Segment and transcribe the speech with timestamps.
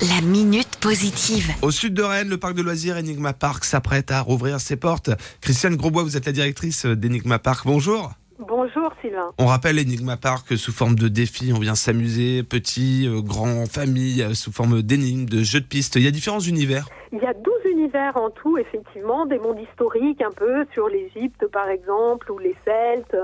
[0.00, 1.50] La minute positive.
[1.60, 5.10] Au sud de Rennes, le parc de loisirs Enigma Park s'apprête à rouvrir ses portes.
[5.40, 7.66] Christiane Grosbois, vous êtes la directrice d'Enigma Park.
[7.66, 8.12] Bonjour.
[8.38, 9.32] Bonjour Sylvain.
[9.38, 11.52] On rappelle Enigma Park sous forme de défi.
[11.52, 15.96] On vient s'amuser, petit, euh, grand, famille, euh, sous forme d'énigmes, de jeux de pistes.
[15.96, 16.86] Il y a différents univers.
[17.10, 21.44] Il y a 12 univers en tout, effectivement, des mondes historiques un peu sur l'Égypte
[21.52, 23.16] par exemple, ou les Celtes.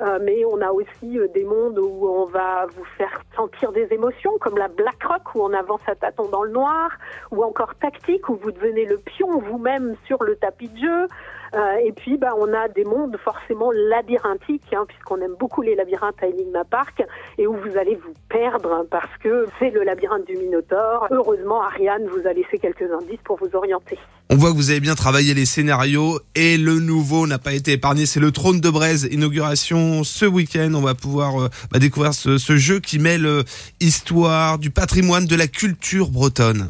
[0.00, 3.86] Euh, mais on a aussi euh, des mondes où on va vous faire sentir des
[3.92, 6.90] émotions, comme la Black Rock, où on avance à tâtons dans le noir,
[7.30, 11.08] ou encore Tactique, où vous devenez le pion vous-même sur le tapis de jeu.
[11.54, 15.74] Euh, et puis, bah, on a des mondes forcément labyrinthiques, hein, puisqu'on aime beaucoup les
[15.74, 17.02] labyrinthes à Enigma Park,
[17.38, 21.06] et où vous allez vous perdre, parce que c'est le labyrinthe du Minotaure.
[21.10, 23.98] Heureusement, Ariane vous a laissé quelques indices pour vous orienter.
[24.32, 27.72] On voit que vous avez bien travaillé les scénarios et le nouveau n'a pas été
[27.72, 28.06] épargné.
[28.06, 30.72] C'est le Trône de Braise, inauguration ce week-end.
[30.74, 33.42] On va pouvoir euh, bah, découvrir ce, ce jeu qui mêle euh,
[33.80, 36.68] histoire, du patrimoine, de la culture bretonne.